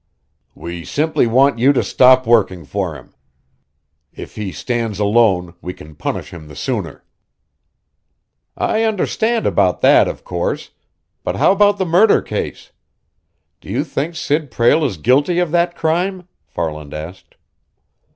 [0.55, 3.13] "We simply want you to stop working for him.
[4.11, 7.03] If he stands alone, we can punish him the sooner."
[8.57, 10.71] "I understand about that, of course.
[11.23, 12.71] But how about the murder case?
[13.59, 17.35] Do you think Sid Prale is guilty of that crime?" Farland asked.